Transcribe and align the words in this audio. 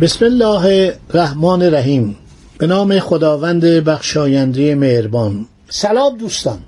بسم 0.00 0.24
الله 0.24 0.94
الرحمن 1.10 1.62
الرحیم. 1.62 2.16
به 2.58 2.66
نام 2.66 2.98
خداوند 2.98 3.64
بخشاینده 3.64 4.74
مهربان. 4.74 5.46
سلام 5.68 6.16
دوستان. 6.16 6.58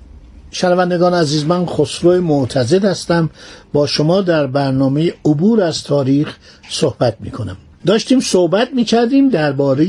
شنوندگان 0.51 1.13
عزیز 1.13 1.45
من 1.45 1.65
خسرو 1.65 2.21
معتزد 2.21 2.85
هستم. 2.85 3.29
با 3.73 3.87
شما 3.87 4.21
در 4.21 4.47
برنامه 4.47 5.13
عبور 5.25 5.61
از 5.61 5.83
تاریخ 5.83 6.35
صحبت 6.69 7.17
می 7.19 7.31
کنم 7.31 7.57
داشتیم 7.85 8.19
صحبت 8.19 8.69
می 8.73 8.83
کردیم 8.83 9.29
درباره 9.29 9.85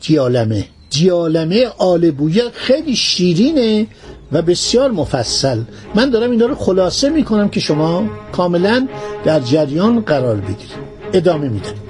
دیالمه 0.00 0.64
دیالمه 0.90 1.66
آل 1.78 2.10
بویه 2.10 2.42
خیلی 2.52 2.96
شیرینه 2.96 3.86
و 4.32 4.42
بسیار 4.42 4.90
مفصل. 4.90 5.60
من 5.94 6.10
دارم 6.10 6.30
اینا 6.30 6.46
رو 6.46 6.54
خلاصه 6.54 7.10
می 7.10 7.24
کنم 7.24 7.48
که 7.48 7.60
شما 7.60 8.10
کاملا 8.32 8.88
در 9.24 9.40
جریان 9.40 10.00
قرار 10.00 10.36
بگیرید. 10.36 10.96
ادامه 11.12 11.48
میدم. 11.48 11.85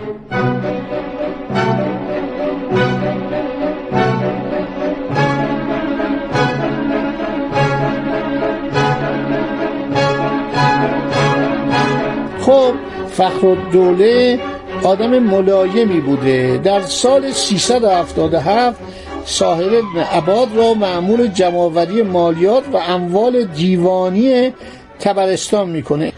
فخر 13.17 13.57
دوله 13.73 14.39
آدم 14.85 15.19
ملایمی 15.19 16.01
بوده. 16.01 16.61
در 16.65 16.81
سال 16.81 17.33
377 17.33 18.81
صاحب 19.25 19.85
عباد 20.13 20.49
را 20.57 20.75
معمول 20.75 21.27
جمعوری 21.27 22.03
مالیات 22.03 22.65
و 22.73 22.77
اموال 22.77 23.45
دیوانی 23.45 24.53
تبرستان 25.01 25.71
می‌کنه. 25.71 26.13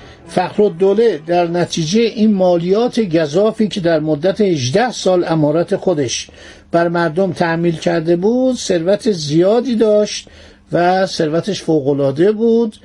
دوله 0.78 1.20
در 1.26 1.46
نتیجه 1.46 2.00
این 2.00 2.34
مالیات 2.34 3.00
گذافی 3.00 3.68
که 3.68 3.80
در 3.80 4.00
مدت 4.00 4.40
18 4.40 4.90
سال 4.90 5.24
امارت 5.28 5.76
خودش 5.76 6.28
بر 6.72 6.88
مردم 6.88 7.32
تحمیل 7.32 7.76
کرده 7.76 8.16
بود 8.16 8.56
ثروت 8.56 9.12
زیادی 9.12 9.76
داشت 9.76 10.28
و 10.72 11.06
ثروتش 11.06 11.62
فوقالعاده 11.62 12.32
بود. 12.32 12.76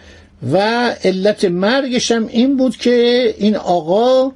و 0.52 0.58
علت 1.04 1.46
مرگش 1.46 2.12
هم 2.12 2.28
این 2.28 2.58
بود 2.58 2.78
که 2.78 3.28
این 3.38 3.56
آقا 3.56 4.32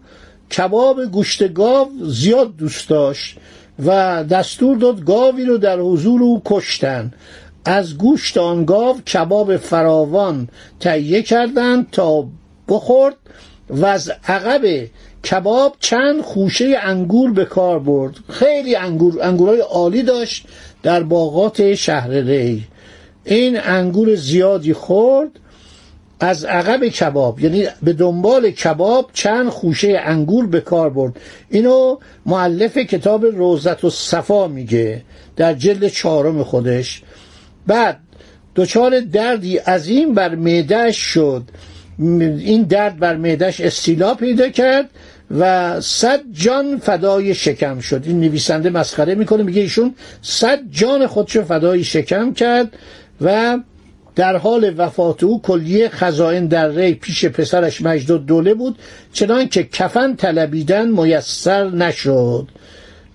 کباب 0.57 1.05
گوشت 1.05 1.53
گاو 1.53 1.89
زیاد 2.03 2.55
دوست 2.55 2.89
داشت 2.89 3.37
و 3.85 4.23
دستور 4.23 4.77
داد 4.77 5.05
گاوی 5.05 5.45
رو 5.45 5.57
در 5.57 5.79
حضور 5.79 6.23
او 6.23 6.41
کشتن. 6.45 7.13
از 7.65 7.97
گوشت 7.97 8.37
آن 8.37 8.65
گاو 8.65 9.01
کباب 9.01 9.57
فراوان 9.57 10.49
تهیه 10.79 11.21
کردند 11.21 11.87
تا 11.91 12.27
بخورد 12.67 13.15
و 13.69 13.85
از 13.85 14.11
عقب 14.27 14.87
کباب 15.31 15.75
چند 15.79 16.21
خوشه 16.21 16.77
انگور 16.83 17.31
به 17.31 17.45
کار 17.45 17.79
برد. 17.79 18.13
خیلی 18.29 18.75
انگور 18.75 19.21
انگورای 19.21 19.59
عالی 19.59 20.03
داشت 20.03 20.45
در 20.83 21.03
باغات 21.03 21.73
شهر 21.73 22.09
ری. 22.09 22.63
این 23.25 23.59
انگور 23.59 24.15
زیادی 24.15 24.73
خورد 24.73 25.29
از 26.19 26.45
عقب 26.45 26.87
کباب 26.87 27.39
یعنی 27.39 27.67
به 27.83 27.93
دنبال 27.93 28.51
کباب 28.51 29.09
چند 29.13 29.49
خوشه 29.49 30.01
انگور 30.03 30.47
به 30.47 30.61
کار 30.61 30.89
برد. 30.89 31.19
اینو 31.49 31.97
معلف 32.25 32.77
کتاب 32.77 33.25
روزت 33.25 33.83
و 33.83 33.89
صفا 33.89 34.47
میگه 34.47 35.01
در 35.35 35.53
جلد 35.53 35.87
چهارم 35.87 36.43
خودش. 36.43 37.01
بعد 37.67 37.99
دچار 38.55 38.99
دردی 38.99 39.57
عظیم 39.57 40.13
بر 40.13 40.35
معدهش 40.35 40.97
شد. 40.97 41.43
این 41.99 42.61
درد 42.61 42.99
بر 42.99 43.15
معدهش 43.15 43.61
استیلا 43.61 44.13
پیدا 44.13 44.49
کرد 44.49 44.89
و 45.31 45.81
صد 45.81 46.21
جان 46.31 46.77
فدای 46.77 47.35
شکم 47.35 47.79
شد. 47.79 48.03
این 48.05 48.19
نویسنده 48.19 48.69
مسخره 48.69 49.15
می‌کنه 49.15 49.43
میگه 49.43 49.61
ایشون 49.61 49.95
صد 50.21 50.59
جان 50.71 51.07
خودشو 51.07 51.43
فدای 51.43 51.83
شکم 51.83 52.33
کرد 52.33 52.77
و 53.21 53.57
در 54.17 54.37
حال 54.37 54.73
وفات 54.77 55.23
او 55.23 55.41
کلیه 55.41 55.89
خزائن 55.89 56.45
در 56.45 56.69
ری 56.69 56.93
پیش 56.93 57.25
پسرش 57.25 57.81
مجد 57.81 58.25
دوله 58.25 58.53
بود 58.53 58.79
چنان 59.13 59.49
که 59.49 59.63
کفن 59.63 60.15
طلبیدن 60.15 60.91
میسر 60.91 61.69
نشد. 61.69 62.47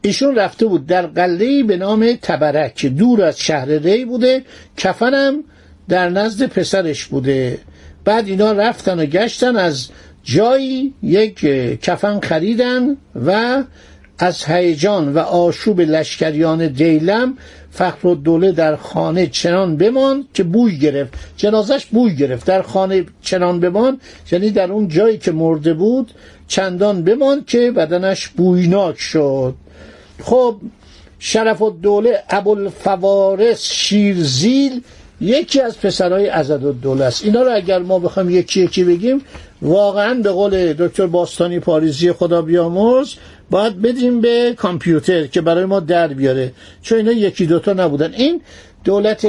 ایشون 0.03 0.35
رفته 0.35 0.67
بود 0.67 0.87
در 0.87 1.07
قلعه 1.07 1.63
به 1.63 1.77
نام 1.77 2.13
تبرک 2.23 2.75
که 2.75 2.89
دور 2.89 3.23
از 3.23 3.39
شهر 3.39 3.69
ری 3.69 4.05
بوده 4.05 4.45
کفنم 4.77 5.45
در 5.89 6.09
نزد 6.09 6.47
پسرش 6.47 7.05
بوده. 7.05 7.59
بعد 8.05 8.29
اینا 8.29 8.53
رفتن 8.53 9.01
و 9.01 9.05
گشتن 9.05 9.57
از 9.57 9.89
جایی 10.25 10.95
یک 11.03 11.41
کفن 11.81 12.21
خریدن 12.21 12.97
و 13.27 13.63
از 14.23 14.45
هیجان 14.45 15.13
و 15.13 15.19
آشوب 15.19 15.81
لشکریان 15.81 16.67
دیلم 16.67 17.39
فخر 17.71 18.07
و 18.07 18.15
دوله 18.15 18.53
در 18.53 18.77
خانه 18.77 19.27
چنان 19.27 19.77
بمان 19.77 20.25
که 20.35 20.43
بوی 20.43 20.79
گرفت. 20.79 21.13
جنازش 21.37 21.87
بوی 21.87 22.17
گرفت. 22.17 22.47
در 22.47 22.63
خانه 22.63 23.05
چنان 23.23 23.61
بمان 23.61 24.01
یعنی 24.33 24.51
در 24.51 24.73
اون 24.73 24.89
جایی 24.89 25.19
که 25.19 25.33
مرده 25.33 25.75
بود 25.75 26.11
چندان 26.49 27.05
بمان 27.05 27.45
که 27.47 27.71
بدنش 27.71 28.29
بویناک 28.29 28.99
شد. 28.99 29.55
خب 30.23 30.57
شرف 31.19 31.63
و 31.63 31.71
دوله 31.71 32.23
ابوالفوارس 32.31 33.63
شیرزیل 33.73 34.83
یکی 35.23 35.61
از 35.61 35.81
پسرهای 35.81 36.27
عزد 36.27 36.65
الدوله 36.65 37.05
است. 37.05 37.25
اینا 37.25 37.43
رو 37.43 37.55
اگر 37.55 37.79
ما 37.79 37.99
بخوایم 37.99 38.31
یکی 38.31 38.61
یکی 38.61 38.85
بگیم 38.85 39.21
واقعا 39.63 40.15
به 40.15 40.31
قول 40.31 40.73
دکتر 40.73 41.07
باستانی 41.07 41.59
پاریزی 41.61 42.13
خدا 42.13 42.43
بیامرز 42.43 43.15
باید 43.51 43.83
بدیم 43.83 44.21
به 44.21 44.55
کامپیوتر 44.57 45.27
که 45.27 45.41
برای 45.41 45.65
ما 45.65 45.81
در 45.81 46.09
بیاره. 46.09 46.53
چون 46.83 46.99
اینا 46.99 47.13
یکی 47.13 47.47
دوتا 47.47 47.73
نبودن. 47.73 48.13
این 48.15 48.41
دولت 48.85 49.27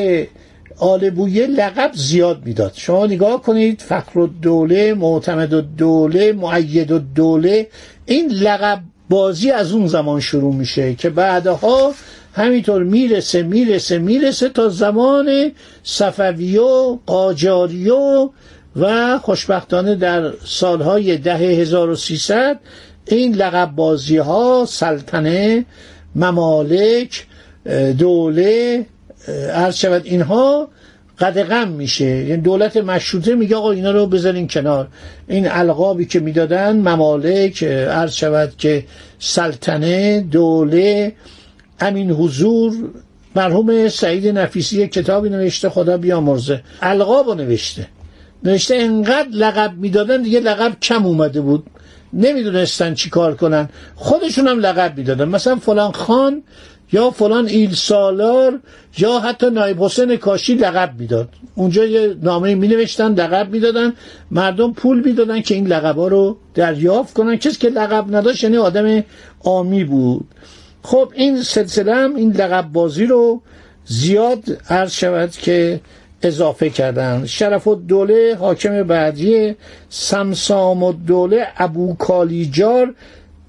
آل 0.78 1.10
بویه 1.10 1.48
لقب 1.48 1.92
زیاد 1.94 2.46
می‌داد. 2.46 2.72
شما 2.76 3.06
نگاه 3.06 3.42
کنید 3.42 3.82
فخر 3.82 4.20
الدوله 4.20 4.94
معتمد 4.94 5.54
الدوله 5.54 6.34
معید 6.34 6.92
الدوله 6.94 7.68
این 8.06 8.32
لقب 8.32 8.80
بازی 9.10 9.52
از 9.52 9.72
اون 9.72 9.88
زمان 9.88 10.20
شروع 10.20 10.56
میشه 10.56 10.96
که 10.96 11.10
بعدها 11.10 11.94
همینطور 12.34 12.84
می‌رسه 12.84 13.44
می‌رسه 13.44 13.98
می‌رسه 13.98 14.50
تا 14.50 14.70
زمان 14.70 15.52
صفویو 15.84 16.98
قاجاریو 17.06 18.30
و 18.76 19.18
خوشبختانه 19.20 19.96
در 19.96 20.32
سالهای 20.46 21.18
ده 21.18 21.36
1300 21.36 22.60
این 23.06 23.36
لقب 23.36 23.72
بازی 23.76 24.18
ها 24.18 24.66
سلطنه 24.70 25.66
ممالک 26.16 27.28
دوله 27.98 28.86
عرض 29.54 29.76
شود 29.76 30.02
اینها 30.06 30.68
قدغم 31.20 31.68
میشه. 31.68 32.06
یعنی 32.06 32.42
دولت 32.42 32.78
مشروطه 32.78 33.36
میگه 33.36 33.56
آقا 33.56 33.72
اینا 33.72 33.92
رو 33.92 34.08
بزنین 34.08 34.48
کنار. 34.48 34.88
این 35.28 35.52
القابی 35.52 36.06
که 36.06 36.20
می‌دادن 36.20 36.78
ممالک 36.78 37.64
عرض 37.64 38.14
شود 38.14 38.54
که 38.58 38.86
سلطنه 39.20 40.22
دوله 40.22 41.14
همین 41.80 42.12
حضور 42.12 42.74
مرحوم 43.36 43.90
سعید 43.90 44.28
نفیسی 44.28 44.88
کتابی 44.88 45.30
نوشته 45.30 45.70
خدا 45.70 45.98
بیامرزه. 45.98 46.64
القاب 46.82 47.28
رو 47.28 47.34
نوشته. 47.34 47.88
نوشته 48.44 48.76
انقدر 48.76 49.30
لقب 49.30 49.74
می‌دادن 49.78 50.22
دیگه 50.22 50.40
لقب 50.40 50.80
کم 50.82 51.06
اومده 51.06 51.42
بود. 51.42 51.64
نمی‌دونستن 52.14 52.94
چی 52.94 53.10
کار 53.10 53.36
کنن. 53.36 53.70
خودشون 53.96 54.48
هم 54.48 54.60
لقب 54.60 54.98
می‌دادن. 54.98 55.26
مثلا 55.26 55.56
فلان 55.56 55.92
خان 55.92 56.44
یا 56.92 57.12
فلان 57.12 57.46
ایل 57.46 57.74
سالار 57.74 58.60
یا 58.98 59.20
حتی 59.20 59.50
نایب 59.50 59.84
حسین 59.84 60.16
کاشی 60.16 60.56
لقب 60.56 61.00
می‌داد. 61.00 61.30
اونجا 61.56 61.86
یه 61.86 62.16
نامه 62.22 62.56
می 62.56 62.68
نوشتن 62.68 63.14
لقب 63.14 63.50
می‌دادن. 63.52 63.94
مردم 64.32 64.74
پول 64.74 65.04
می‌دادن 65.06 65.42
که 65.42 65.56
این 65.56 65.68
لقبا 65.68 66.08
رو 66.08 66.38
دریافت 66.54 67.14
کنن. 67.14 67.36
کسی 67.36 67.58
که 67.58 67.70
لقب 67.70 68.16
نداشت 68.16 68.44
یعنی 68.44 68.58
آدم 68.58 69.04
آمی 69.44 69.84
بود. 69.84 70.26
خب 70.84 71.12
این 71.16 71.42
سلسله 71.42 71.96
هم 71.96 72.16
این 72.16 72.32
لقب 72.32 72.72
بازی 72.72 73.06
رو 73.06 73.42
زیاد 73.86 74.44
عرض 74.70 74.92
شود 74.92 75.32
که 75.32 75.80
اضافه 76.22 76.70
کردن. 76.70 77.26
شرف 77.26 77.68
الدوله 77.68 78.36
حاکم 78.40 78.84
بعدی 78.84 79.56
سمسام 79.90 80.84
الدوله 80.84 81.48
ابو 81.58 81.96
کالیجار 81.96 82.94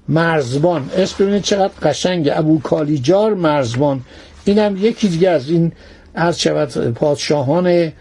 مرزبان. 0.09 0.89
اسم 0.97 1.15
ببینید 1.23 1.41
چقدر 1.41 1.73
قشنگه 1.81 2.37
ابو 2.39 2.59
کالیجار 2.59 3.33
مرزبان 3.33 4.01
اینم 4.45 4.77
یکی 4.77 5.07
دیگه 5.07 5.29
از 5.29 5.49
این 5.49 5.71
از 6.15 6.41
شود 6.41 6.93
پادشاهان 6.93 7.91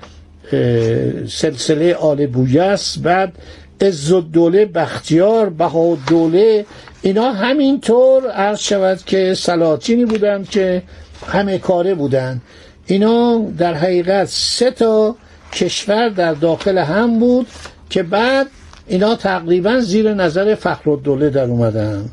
سلسله 1.29 1.95
آل 1.95 2.27
بویس. 2.27 2.99
بعد 2.99 3.33
عز 3.81 4.13
الدوله 4.13 4.67
بختیار 4.67 5.49
بها 5.49 5.99
دوله 6.09 6.67
اینا 7.05 7.33
همینطور 7.33 8.31
عرض 8.31 8.61
شود 8.61 8.99
که 9.07 9.35
سلاطینی 9.35 10.05
بودند 10.05 10.49
که 10.51 10.83
همه 11.27 11.59
کاره 11.59 11.95
بودند 11.95 12.43
اینا 12.87 13.39
در 13.59 13.75
حقیقت 13.75 14.25
سه 14.29 14.71
تا 14.71 15.17
کشور 15.53 16.09
در 16.09 16.35
داخل 16.35 16.79
هم 16.79 17.19
بود 17.19 17.47
که 17.91 18.03
بعد 18.03 18.47
اینا 18.87 19.15
تقریبا 19.15 19.81
زیر 19.81 20.15
نظر 20.15 20.55
فخرالدوله 20.55 21.31
در 21.31 21.45
اومدن. 21.45 22.11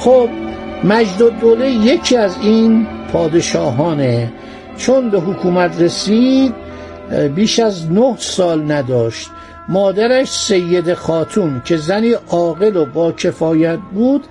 خب 0.00 0.28
مجد 0.84 1.40
دوله 1.40 1.70
یکی 1.70 2.16
از 2.16 2.36
این 2.42 2.86
پادشاهانه. 3.12 4.32
چون 4.76 5.10
به 5.10 5.20
حکومت 5.20 5.80
رسید 5.80 6.54
بیش 7.34 7.58
از 7.58 7.92
نه 7.92 8.14
سال 8.18 8.72
نداشت. 8.72 9.30
مادرش 9.68 10.30
سید 10.30 10.94
خاتون 10.94 11.62
که 11.64 11.76
زنی 11.76 12.12
عاقل 12.12 12.76
و 12.76 12.84
با 12.84 13.12
کفایت 13.12 13.78
بود 13.94 14.24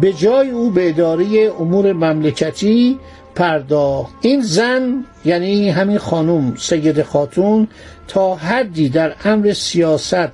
به 0.00 0.12
جای 0.12 0.50
او 0.50 0.70
به 0.70 0.88
اداره 0.88 1.52
امور 1.60 1.92
مملکتی 1.92 2.98
پرداخت 3.36 4.14
این 4.20 4.42
زن 4.42 5.04
یعنی 5.24 5.70
همین 5.70 5.98
خانم 5.98 6.54
سید 6.58 7.02
خاتون 7.02 7.68
تا 8.08 8.34
حدی 8.34 8.88
در 8.88 9.14
امر 9.24 9.52
سیاست 9.52 10.28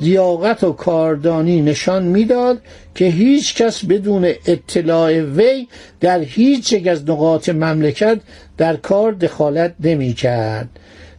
لیاقت 0.00 0.64
و 0.64 0.72
کاردانی 0.72 1.62
نشان 1.62 2.02
می‌داد 2.02 2.60
که 2.94 3.04
هیچ 3.04 3.54
کس 3.54 3.84
بدون 3.84 4.24
اطلاع 4.24 5.20
وی 5.20 5.68
در 6.00 6.20
هیچ 6.20 6.72
یک 6.72 6.86
از 6.86 7.10
نقاط 7.10 7.48
مملکت 7.48 8.20
در 8.56 8.76
کار 8.76 9.12
دخالت 9.12 9.74
نمی 9.80 10.12
کرد. 10.12 10.68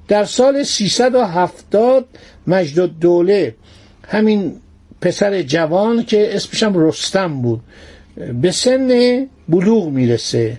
در 0.07 0.25
سال 0.25 0.63
370 0.63 2.06
مجد 2.47 2.89
دوله 3.00 3.56
همین 4.07 4.53
پسر 5.01 5.42
جوان 5.42 6.03
که 6.03 6.35
اسمشم 6.35 6.74
رستم 6.75 7.42
بود 7.42 7.62
به 8.42 8.51
سن 8.51 9.27
بلوغ 9.50 9.89
می‌رسه 9.89 10.57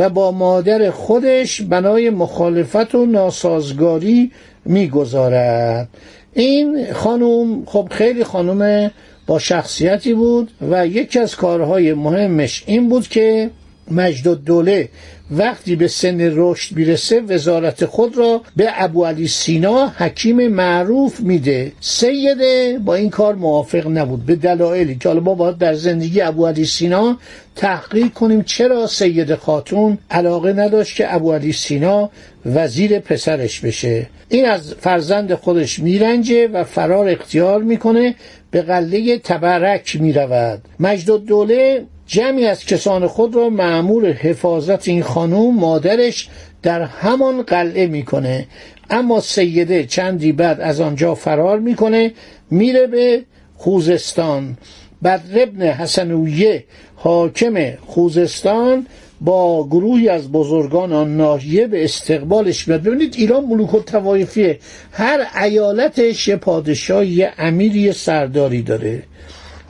و 0.00 0.08
با 0.08 0.30
مادر 0.30 0.90
خودش 0.90 1.62
بنای 1.62 2.10
مخالفت 2.10 2.94
و 2.94 3.06
ناسازگاری 3.06 4.30
می‌گذارد. 4.64 5.88
این 6.32 6.92
خانوم 6.92 7.64
خب 7.66 7.88
خیلی 7.90 8.24
خانوم 8.24 8.90
با 9.26 9.38
شخصیتی 9.38 10.14
بود 10.14 10.50
و 10.70 10.86
یکی 10.86 11.18
از 11.18 11.36
کارهای 11.36 11.94
مهمش 11.94 12.64
این 12.66 12.88
بود 12.88 13.08
که 13.08 13.50
مجد 13.90 14.44
دوله 14.44 14.88
وقتی 15.30 15.76
به 15.76 15.88
سن 15.88 16.32
رشد 16.34 16.76
می‌رسه 16.76 17.20
وزارت 17.20 17.84
خود 17.84 18.18
را 18.18 18.42
به 18.56 18.68
ابو 18.74 19.04
علی 19.04 19.28
سینا 19.28 19.88
حکیم 19.96 20.48
معروف 20.48 21.20
میده. 21.20 21.72
سیده 21.80 22.78
با 22.84 22.94
این 22.94 23.10
کار 23.10 23.34
موافق 23.34 23.86
نبود. 23.86 24.26
به 24.26 24.36
دلایلی 24.36 24.96
که 24.96 25.08
حالا 25.08 25.20
ما 25.20 25.34
باید 25.34 25.58
در 25.58 25.74
زندگی 25.74 26.20
ابو 26.20 26.46
علی 26.46 26.64
سینا 26.64 27.18
تحقیق 27.56 28.12
کنیم 28.12 28.42
چرا 28.42 28.86
سید 28.86 29.34
خاتون 29.34 29.98
علاقه 30.10 30.52
نداشت 30.52 30.96
که 30.96 31.14
ابو 31.14 31.32
علی 31.32 31.52
سینا 31.52 32.10
وزیر 32.46 32.98
پسرش 32.98 33.60
بشه. 33.60 34.06
این 34.28 34.46
از 34.46 34.74
فرزند 34.74 35.34
خودش 35.34 35.78
میرنجه 35.78 36.48
و 36.48 36.64
فرار 36.64 37.08
اختیار 37.08 37.62
می‌کنه 37.62 38.14
به 38.50 38.62
قله 38.62 39.18
تبرک 39.18 39.96
می‌رود. 40.00 40.62
مجد 40.80 41.24
دوله 41.24 41.84
جمعی 42.12 42.46
از 42.46 42.64
کسان 42.64 43.06
خود 43.06 43.36
را 43.36 43.48
معمور 43.48 44.12
حفاظت 44.12 44.88
این 44.88 45.02
خانوم 45.02 45.54
مادرش 45.54 46.28
در 46.62 46.82
همان 46.82 47.42
قلعه 47.42 47.86
می‌کنه. 47.86 48.46
اما 48.90 49.20
سیده 49.20 49.84
چندی 49.84 50.32
بعد 50.32 50.60
از 50.60 50.80
آنجا 50.80 51.14
فرار 51.14 51.58
می‌کنه 51.58 52.12
میره 52.50 52.86
به 52.86 53.22
خوزستان. 53.56 54.56
بدر 55.04 55.42
ابن 55.42 55.62
حسنویه 55.62 56.64
حاکم 56.96 57.76
خوزستان 57.86 58.86
با 59.20 59.66
گروهی 59.66 60.08
از 60.08 60.32
بزرگان 60.32 60.92
آن 60.92 61.16
ناحیه 61.16 61.66
به 61.66 61.84
استقبالش 61.84 62.68
میاد. 62.68 62.82
ببینید 62.82 63.14
ایران 63.18 63.44
ملوک 63.44 63.74
التوایفیه 63.74 64.58
هر 64.92 65.26
ایالتش 65.42 66.28
یه 66.28 66.36
پادشاه 66.36 67.06
یه 67.06 67.32
امیری 67.38 67.92
سرداری 67.92 68.62
داره. 68.62 69.02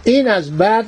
این 0.05 0.29
از 0.29 0.59
بعد 0.59 0.87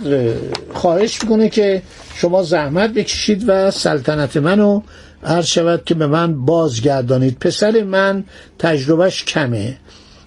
خواهش 0.75 1.23
می‌کنه 1.23 1.49
که 1.49 1.83
شما 2.15 2.43
زحمت 2.43 2.91
بکشید 2.91 3.45
و 3.47 3.71
سلطنت 3.71 4.37
منو 4.37 4.83
هر 5.23 5.43
شود 5.43 5.85
که 5.85 5.95
به 5.95 6.07
من 6.07 6.45
بازگردانید. 6.45 7.39
پسر 7.39 7.83
من 7.83 8.25
تجربهش 8.59 9.25
کمه. 9.25 9.77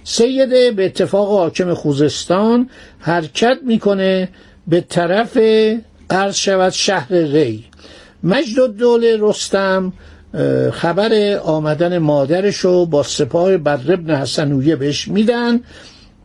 سیده 0.03 0.71
به 0.71 0.85
اتفاق 0.85 1.27
حاکم 1.29 1.73
خوزستان 1.73 2.69
حرکت 2.99 3.57
می‌کنه 3.65 4.29
به 4.67 4.81
طرف 4.81 5.37
عرض 6.09 6.35
شود 6.35 6.71
شهر 6.71 7.13
ری. 7.13 7.65
مجد 8.23 8.77
دوله 8.77 9.17
رستم 9.19 9.93
خبر 10.71 11.39
آمدن 11.43 11.97
مادرش 11.97 12.57
رو 12.57 12.85
با 12.85 13.03
سپاه 13.03 13.57
بدر 13.57 13.93
ابن 13.93 14.15
حسنویه 14.15 14.75
بهش 14.75 15.07
میدن 15.07 15.59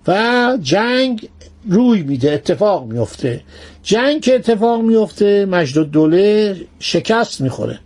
و 0.07 0.59
جنگ 0.63 1.29
روی 1.69 2.03
میده 2.03 2.33
اتفاق 2.33 2.87
میفته. 2.87 3.41
جنگ 3.83 4.21
که 4.21 4.35
اتفاق 4.35 4.83
میفته 4.83 5.47
مجد 5.47 5.91
دوله 5.91 6.57
شکست 6.79 7.41
می‌خوره. 7.41 7.79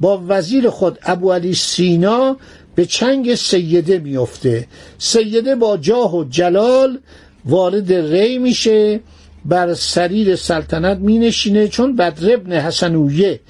با 0.00 0.22
وزیر 0.28 0.70
خود 0.70 0.98
ابو 1.02 1.32
علی 1.32 1.54
سینا 1.54 2.36
به 2.74 2.86
چنگ 2.86 3.34
سیده 3.34 3.98
میفته. 3.98 4.66
سیده 4.98 5.54
با 5.54 5.76
جاه 5.76 6.16
و 6.16 6.24
جلال 6.24 6.98
وارد 7.44 7.92
ری 7.92 8.38
میشه 8.38 9.00
بر 9.44 9.74
سریر 9.74 10.36
سلطنت 10.36 10.98
مینشینه 10.98 11.68
چون 11.68 11.96
بدر 11.96 12.34
ابن 12.34 12.52
حسنویه 12.52 13.40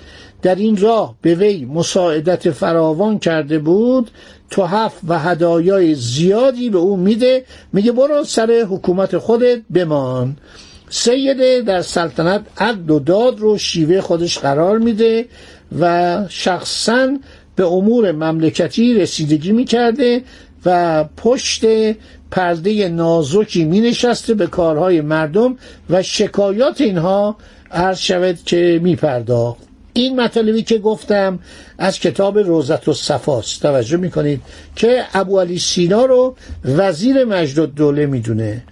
در 0.43 0.55
این 0.55 0.77
راه 0.77 1.15
به 1.23 1.35
وی 1.35 1.65
مساعدت 1.65 2.51
فراوان 2.51 3.19
کرده 3.19 3.59
بود 3.59 4.11
توحف 4.51 4.93
و 5.09 5.19
هدایای 5.19 5.95
زیادی 5.95 6.71
به 6.71 6.79
او 6.79 6.97
میده 6.97 7.45
میگه 7.73 7.93
برو 7.93 8.25
سر 8.25 8.67
حکومت 8.71 9.19
خودت 9.19 9.61
بمان. 9.75 10.37
سیده 10.89 11.63
در 11.67 11.83
سلطنت 11.83 12.43
عد 12.59 12.91
و 12.91 12.99
داد 12.99 13.41
رو 13.41 13.59
شیوه 13.59 14.01
خودش 14.01 14.39
قرار 14.39 14.79
میده 14.79 15.25
و 15.81 16.19
شخصا 16.29 17.17
به 17.57 17.67
امور 17.67 18.13
مملکتی 18.13 18.95
رسیدگی 18.95 19.53
می‌کرده 19.53 20.23
و 20.67 21.05
پشت 21.17 21.65
پرده 22.31 22.89
نازکی 22.89 23.65
می 23.65 23.81
نشسته 23.81 24.35
به 24.35 24.47
کارهای 24.47 25.01
مردم 25.01 25.57
و 25.91 26.03
شکایات 26.03 26.81
اینها 26.81 27.37
عرض 27.71 27.99
شود 27.99 28.39
که 28.45 28.81
می 28.83 28.97
پرداخت 28.97 29.67
این 29.97 30.21
مطالبی 30.21 30.63
که 30.63 30.79
گفتم 30.79 31.39
از 31.79 31.99
کتاب 31.99 32.39
روزت 32.39 32.89
و 32.89 32.93
صفاست 32.93 33.63
توجه 33.63 33.97
می‌کنید 33.97 34.41
که 34.77 35.05
ابو 35.15 35.41
علی 35.41 35.59
سینا 35.59 36.05
رو 36.05 36.37
وزیر 36.65 37.25
مجد 37.25 37.75
دوله 37.75 38.07
می‌دونه. 38.07 38.63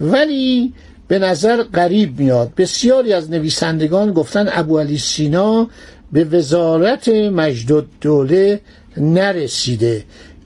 ولی 0.00 0.74
به 1.08 1.18
نظر 1.18 1.62
قریب 1.62 2.20
میاد. 2.20 2.54
بسیاری 2.56 3.12
از 3.12 3.30
نویسندگان 3.30 4.12
گفتن 4.12 4.48
ابو 4.52 4.78
علی 4.78 4.98
سینا 4.98 5.68
به 6.12 6.24
وزارت 6.24 7.08
مجد 7.08 7.84
دوله 8.00 8.60
نرسیده. 8.96 10.04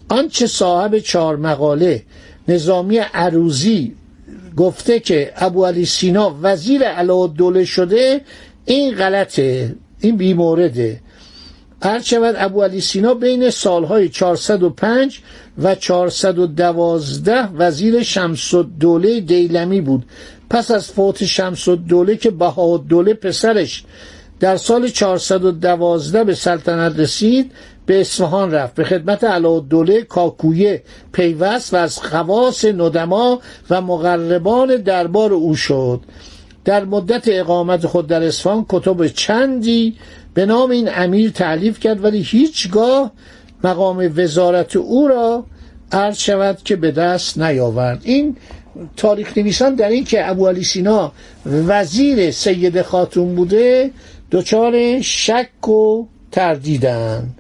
آنچه 0.09 0.47
صاحب 0.47 0.99
چهار 0.99 1.37
مقاله 1.37 2.03
نظامی 2.49 2.99
عروزی 2.99 3.95
گفته 4.57 5.01
که 5.01 5.33
ابو 5.37 5.67
علی 5.67 5.85
سینا 5.85 6.37
وزیر 6.43 6.83
علاءالدوله 6.85 7.65
شده 7.65 8.21
این 8.65 8.95
غلطه. 8.95 9.75
این 10.01 10.17
بیمورده. 10.17 11.01
هر 11.83 12.01
شود 12.03 12.35
ابو 12.39 12.63
علی 12.63 12.81
سینا 12.81 13.15
بین 13.15 13.51
سالهای 13.51 14.09
405 14.09 15.21
و 15.63 15.75
412 15.75 17.47
وزیر 17.47 18.03
شمس 18.03 18.55
الدوله 18.55 19.21
دیلمی 19.21 19.81
بود. 19.81 20.05
پس 20.51 20.71
از 20.71 20.87
فوت 20.91 21.25
شمس 21.25 21.69
الدوله 21.69 22.17
که 22.17 22.31
بهاءالدوله 22.31 23.15
پسرش 23.15 23.85
در 24.41 24.57
سال 24.57 24.89
412 24.89 26.25
به 26.25 26.35
سلطنت 26.35 26.99
رسید 26.99 27.53
به 27.87 28.01
اصفهان 28.01 28.51
رفت. 28.51 28.75
به 28.75 28.85
خدمت 28.85 29.25
علاءالدوله 29.25 30.03
کاکویه 30.03 30.83
پیوست 31.13 31.75
و 31.75 31.77
از 31.77 31.99
خواص 31.99 32.65
ندما 32.65 33.41
و 33.71 33.81
مقربان 33.81 34.77
دربار 34.77 35.33
او 35.33 35.57
شد. 35.57 36.01
در 36.69 36.85
مدت 36.85 37.25
اقامت 37.27 37.87
خود 37.87 38.07
در 38.07 38.23
اصفهان 38.23 38.67
کتب 38.69 39.07
چندی 39.07 39.97
به 40.35 40.47
نام 40.47 40.71
این 40.71 40.89
امیر 40.95 41.31
تعلیف 41.31 41.81
کرد 41.81 42.05
ولی 42.05 42.23
هیچگاه 42.23 43.13
مقام 43.65 44.13
وزارت 44.17 44.77
او 44.77 45.09
را 45.09 45.45
عرض 45.93 46.19
شود 46.19 46.59
که 46.65 46.77
به 46.77 46.91
دست 46.91 47.39
نیاورد. 47.39 48.01
این 48.05 48.37
تاریخ 48.97 49.39
نویسان 49.39 49.75
در 49.75 49.89
این 49.89 50.05
که 50.05 50.31
ابو 50.31 50.49
علی 50.49 50.65
سینا 50.65 51.13
وزیر 51.47 52.31
سید 52.31 52.83
خاتون 52.83 53.35
بوده 53.35 53.91
دچار 54.33 55.01
شک 55.01 55.69
و 55.69 56.07
تردیدند. 56.33 57.35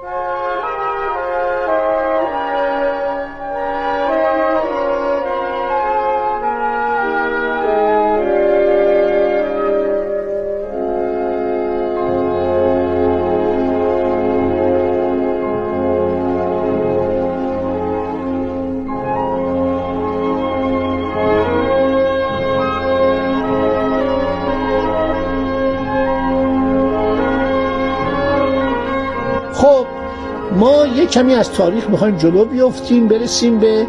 کمی 31.10 31.34
از 31.34 31.52
تاریخ 31.52 31.90
می‌خوایم 31.90 32.16
جلو 32.16 32.44
بیفتیم 32.44 33.08
برسیم 33.08 33.58
به 33.58 33.86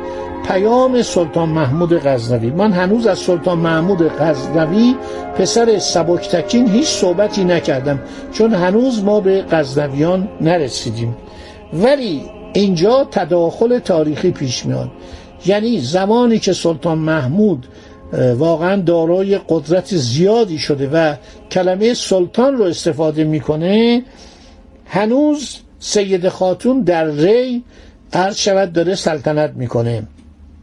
پیام 0.47 1.01
سلطان 1.01 1.49
محمود 1.49 1.93
غزنوی. 1.93 2.49
من 2.49 2.71
هنوز 2.71 3.07
از 3.07 3.19
سلطان 3.19 3.57
محمود 3.57 4.01
غزنوی 4.01 4.95
پسر 5.37 5.79
سبکتکین 5.79 6.69
هیچ 6.69 6.87
صحبتی 6.87 7.43
نکردم 7.43 7.99
چون 8.31 8.53
هنوز 8.53 9.03
ما 9.03 9.19
به 9.19 9.45
غزنویان 9.51 10.29
نرسیدیم. 10.41 11.17
ولی 11.73 12.21
اینجا 12.53 13.07
تداخل 13.11 13.79
تاریخی 13.79 14.31
پیش 14.31 14.65
میاد. 14.65 14.89
یعنی 15.45 15.79
زمانی 15.79 16.39
که 16.39 16.53
سلطان 16.53 16.97
محمود 16.97 17.67
واقعا 18.37 18.75
دارای 18.81 19.39
قدرت 19.49 19.95
زیادی 19.95 20.57
شده 20.57 20.89
و 20.93 21.15
کلمه 21.51 21.93
سلطان 21.93 22.57
رو 22.57 22.63
استفاده 22.63 23.23
می‌کنه 23.23 24.03
هنوز 24.85 25.57
سید 25.79 26.29
خاتون 26.29 26.81
در 26.81 27.05
ری 27.05 27.63
عرض 28.13 28.37
شود 28.37 28.73
داره 28.73 28.95
سلطنت 28.95 29.51
می‌کنه. 29.55 30.03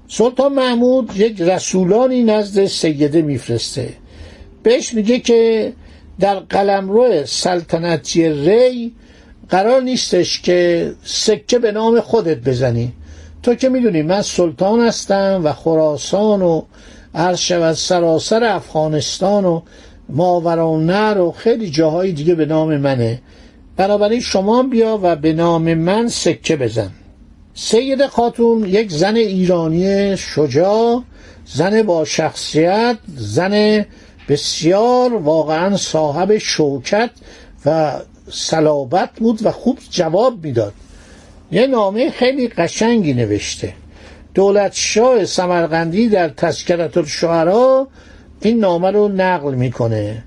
سلطان 0.09 0.53
محمود 0.53 1.17
یک 1.17 1.41
رسولانی 1.41 2.23
نزد 2.23 2.67
سیده 2.67 3.23
میفرسته. 3.23 3.89
بهش 4.63 4.95
میگه 4.95 5.19
که 5.19 5.73
در 6.21 6.35
قلمرو 6.35 7.27
سلطنتی 7.27 8.29
ری 8.29 8.93
قرار 9.49 9.83
نیستش 9.83 10.41
که 10.41 10.93
سکه 11.05 11.59
به 11.59 11.73
نام 11.73 12.01
خودت 12.01 12.39
بزنی. 12.39 12.93
تو 13.43 13.55
که 13.55 13.69
می‌دونی 13.69 14.03
من 14.03 14.23
سلطان 14.23 14.81
هستم 14.81 15.41
و 15.45 15.53
خراسان 15.53 16.43
و 16.43 16.63
عرض 17.15 17.39
شود 17.39 17.73
سراسر 17.73 18.45
افغانستان 18.45 19.45
و 19.45 19.61
ماورانر 20.09 21.19
و 21.19 21.31
خیلی 21.33 21.71
جاهای 21.71 22.13
دیگه 22.13 22.35
به 22.35 22.47
نام 22.47 22.77
منه. 22.77 23.21
بنابراین 23.77 24.21
شما 24.21 24.63
بیا 24.63 25.01
و 25.03 25.17
به 25.17 25.33
نام 25.33 25.75
من 25.75 26.09
سکه 26.09 26.57
بزن. 26.57 26.91
سید 27.55 28.07
خاتون 28.07 28.65
یک 28.65 28.93
زن 28.93 29.17
ایرانی 29.17 30.17
شجاع 30.17 31.03
زن 31.47 31.83
با 31.83 32.05
شخصیت 32.05 32.99
زن 33.17 33.85
بسیار 34.29 35.15
واقعا 35.15 35.77
صاحب 35.77 36.39
شوکت 36.39 37.11
و 37.67 37.93
صلابت 38.31 39.11
بود 39.19 39.47
و 39.47 39.51
خوب 39.51 39.79
جواب 39.91 40.45
می‌داد. 40.45 40.73
یه 41.53 41.67
نامه 41.67 42.11
خیلی 42.11 42.49
قشنگی 42.49 43.15
نوشته. 43.15 43.73
دولت 44.35 44.73
شاه 44.75 45.25
سمرقندی 45.25 46.09
در 46.09 46.29
تذکرت 46.29 46.97
الشعرا 46.97 47.89
این 48.41 48.59
نامه 48.59 48.91
رو 48.91 49.09
نقل 49.09 49.55
می‌کنه. 49.55 50.25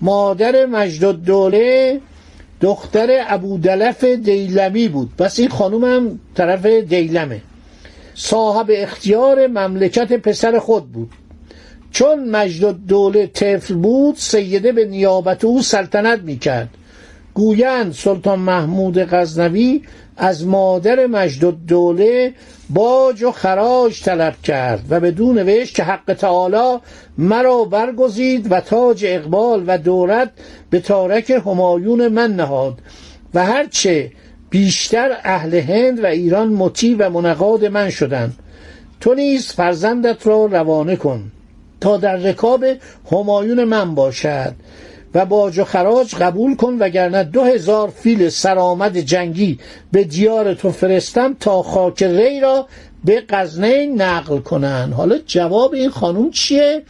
مادر 0.00 0.66
مجد 0.66 1.10
دوله 1.10 2.00
دختر 2.62 3.24
ابودلف 3.28 4.04
دیلمی 4.04 4.88
بود. 4.88 5.10
پس 5.18 5.38
این 5.38 5.48
خانوم 5.48 5.84
هم 5.84 6.20
طرف 6.34 6.66
دیلمه. 6.66 7.40
صاحب 8.14 8.66
اختیار 8.70 9.46
مملکت 9.46 10.12
پسر 10.12 10.58
خود 10.58 10.92
بود. 10.92 11.10
چون 11.90 12.30
مجد 12.30 12.76
دوله 12.88 13.26
طفل 13.26 13.74
بود 13.74 14.16
سیده 14.16 14.72
به 14.72 14.84
نیابت 14.84 15.44
او 15.44 15.62
سلطنت 15.62 16.20
می‌کرد. 16.20 16.68
گویند 17.34 17.92
سلطان 17.92 18.38
محمود 18.38 18.98
غزنوی 18.98 19.82
از 20.16 20.46
مادر 20.46 21.06
مجد 21.06 21.54
دوله 21.66 22.34
باج 22.70 23.22
و 23.22 23.30
خراج 23.30 24.02
طلب 24.02 24.34
کرد 24.42 24.84
و 24.90 25.00
بدون 25.00 25.38
نوشت 25.38 25.74
که 25.74 25.82
حق 25.82 26.16
تعالی 26.18 26.78
مرا 27.18 27.64
برگزید 27.64 28.52
و 28.52 28.60
تاج 28.60 29.04
اقبال 29.08 29.64
و 29.66 29.78
دولت 29.78 30.30
به 30.70 30.80
تارک 30.80 31.30
همایون 31.30 32.08
من 32.08 32.36
نهاد 32.36 32.78
و 33.34 33.44
هرچه 33.44 34.10
بیشتر 34.50 35.16
اهل 35.24 35.54
هند 35.54 36.04
و 36.04 36.06
ایران 36.06 36.48
مطیع 36.48 36.96
و 36.98 37.10
منقاد 37.10 37.64
من 37.64 37.90
شدند. 37.90 38.38
تو 39.00 39.14
نیز 39.14 39.52
فرزندت 39.52 40.26
را 40.26 40.46
روانه 40.46 40.96
کن 40.96 41.32
تا 41.80 41.96
در 41.96 42.16
رکاب 42.16 42.64
همایون 43.12 43.64
من 43.64 43.94
باشد. 43.94 44.54
و 45.14 45.26
باج 45.26 45.58
و 45.58 45.64
خراج 45.64 46.14
قبول 46.14 46.56
کن 46.56 46.76
وگرنه 46.80 47.24
دو 47.24 47.44
هزار 47.44 47.88
فیل 47.88 48.28
سرآمد 48.28 48.96
جنگی 48.96 49.58
به 49.92 50.04
دیار 50.04 50.54
تو 50.54 50.70
فرستم 50.70 51.36
تا 51.40 51.62
خاک 51.62 52.02
ری 52.02 52.40
را 52.40 52.66
به 53.04 53.20
قزنه 53.20 53.86
نقل 53.86 54.38
کنن. 54.38 54.92
حالا 54.92 55.18
جواب 55.26 55.74
این 55.74 55.90
خانوم 55.90 56.30
چیه؟ 56.30 56.82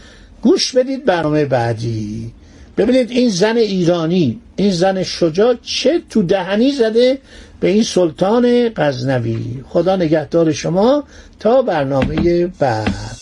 گوش 0.43 0.73
بدید 0.73 1.05
برنامه 1.05 1.45
بعدی. 1.45 2.33
ببینید 2.77 3.11
این 3.11 3.29
زن 3.29 3.57
ایرانی 3.57 4.41
این 4.57 4.71
زن 4.71 5.03
شجاع 5.03 5.55
چه 5.63 6.03
تو 6.11 6.23
دهنی 6.23 6.73
زده 6.73 7.19
به 7.61 7.69
این 7.69 7.83
سلطان 7.83 8.69
غزنوی. 8.77 9.65
خدا 9.69 9.97
نگهدار 9.97 10.53
شما 10.53 11.05
تا 11.41 11.63
برنامه 11.63 12.47
بعد. 12.47 13.22